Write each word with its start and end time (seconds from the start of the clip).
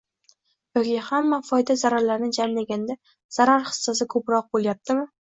yoki 0.77 0.93
hamma 1.09 1.37
foyda-zararlarni 1.49 2.29
jamlaganda 2.37 2.97
zarar 3.39 3.67
hissasi 3.69 4.09
ko‘proq 4.15 4.49
bo‘lyaptimi? 4.57 5.07